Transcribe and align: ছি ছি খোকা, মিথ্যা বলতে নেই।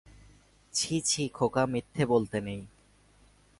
ছি 0.73 0.95
ছি 1.01 1.23
খোকা, 1.29 1.63
মিথ্যা 1.65 2.03
বলতে 2.05 2.37
নেই। 2.41 2.61